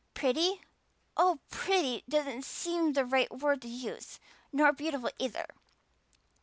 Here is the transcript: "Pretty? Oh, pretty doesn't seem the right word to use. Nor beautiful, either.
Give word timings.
"Pretty? 0.15 0.59
Oh, 1.15 1.37
pretty 1.51 2.03
doesn't 2.09 2.43
seem 2.43 2.93
the 2.93 3.05
right 3.05 3.29
word 3.31 3.61
to 3.61 3.67
use. 3.67 4.19
Nor 4.51 4.73
beautiful, 4.73 5.11
either. 5.19 5.45